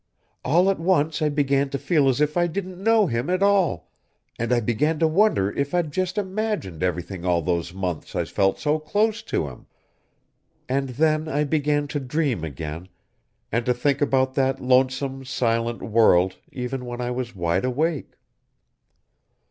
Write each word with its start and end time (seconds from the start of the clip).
All 0.43 0.71
at 0.71 0.79
once 0.79 1.21
I 1.21 1.29
began 1.29 1.69
to 1.69 1.77
feel 1.77 2.09
as 2.09 2.19
if 2.19 2.35
I 2.35 2.47
didn't 2.47 2.81
know 2.83 3.05
him 3.05 3.29
at 3.29 3.43
all 3.43 3.91
and 4.39 4.51
I 4.51 4.59
began 4.59 4.97
to 4.97 5.07
wonder 5.07 5.51
if 5.51 5.75
I'd 5.75 5.91
just 5.91 6.17
imagined 6.17 6.81
everything 6.81 7.23
all 7.23 7.43
those 7.43 7.71
months 7.71 8.15
I 8.15 8.25
felt 8.25 8.57
so 8.57 8.79
close 8.79 9.21
to 9.21 9.47
him. 9.47 9.67
And 10.67 10.89
then 10.89 11.27
I 11.27 11.43
began 11.43 11.87
to 11.89 11.99
dream 11.99 12.43
again, 12.43 12.89
and 13.51 13.63
to 13.67 13.75
think 13.75 14.01
about 14.01 14.33
that 14.33 14.59
lonesome 14.59 15.23
silent 15.23 15.83
world 15.83 16.37
even 16.51 16.83
when 16.87 16.99
I 16.99 17.11
was 17.11 17.35
wide 17.35 17.63
awake." 17.63 18.15